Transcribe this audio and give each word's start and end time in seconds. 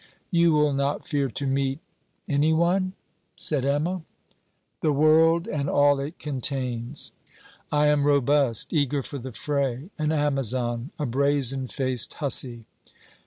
'You 0.31 0.51
will 0.53 0.73
not 0.73 1.05
fear 1.05 1.29
to 1.29 1.45
meet... 1.45 1.79
any 2.27 2.53
one?' 2.55 2.93
said 3.35 3.63
Emma. 3.65 4.01
'The 4.79 4.91
world 4.93 5.47
and 5.47 5.69
all 5.69 5.99
it 5.99 6.17
contains! 6.17 7.11
I 7.71 7.85
am 7.85 8.07
robust, 8.07 8.73
eager 8.73 9.03
for 9.03 9.19
the 9.19 9.31
fray, 9.31 9.91
an 9.99 10.11
Amazon, 10.11 10.89
a 10.97 11.05
brazen 11.05 11.67
faced 11.67 12.15
hussy. 12.15 12.65